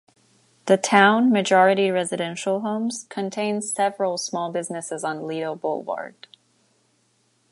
[0.65, 6.25] The town, majority residential homes, contains several small-business' on Lido Boulevard.